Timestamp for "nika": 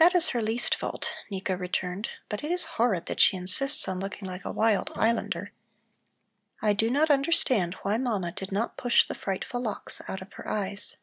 1.30-1.56